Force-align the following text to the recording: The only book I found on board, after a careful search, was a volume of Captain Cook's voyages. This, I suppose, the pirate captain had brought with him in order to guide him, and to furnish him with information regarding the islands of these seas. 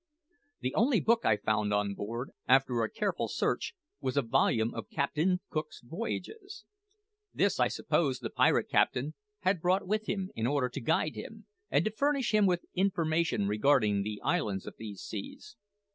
The 0.61 0.73
only 0.73 0.99
book 0.99 1.25
I 1.27 1.37
found 1.37 1.71
on 1.71 1.93
board, 1.93 2.31
after 2.47 2.81
a 2.81 2.89
careful 2.89 3.27
search, 3.27 3.75
was 3.99 4.17
a 4.17 4.23
volume 4.23 4.73
of 4.73 4.89
Captain 4.89 5.41
Cook's 5.51 5.79
voyages. 5.83 6.65
This, 7.35 7.59
I 7.59 7.67
suppose, 7.67 8.17
the 8.17 8.31
pirate 8.31 8.67
captain 8.67 9.13
had 9.41 9.61
brought 9.61 9.85
with 9.85 10.09
him 10.09 10.31
in 10.35 10.47
order 10.47 10.69
to 10.69 10.81
guide 10.81 11.13
him, 11.13 11.45
and 11.69 11.85
to 11.85 11.91
furnish 11.91 12.33
him 12.33 12.47
with 12.47 12.65
information 12.73 13.47
regarding 13.47 14.01
the 14.01 14.19
islands 14.23 14.65
of 14.65 14.73
these 14.79 15.03
seas. 15.03 15.55